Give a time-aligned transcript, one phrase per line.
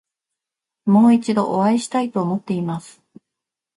[0.85, 3.03] もう一度お会いしたいと思っています。